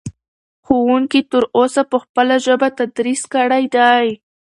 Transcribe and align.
ښوونکي 0.65 1.21
تر 1.31 1.43
اوسه 1.57 1.81
په 1.91 1.97
خپله 2.03 2.35
ژبه 2.45 2.67
تدریس 2.79 3.21
کړی 3.33 3.63
دی. 3.75 4.07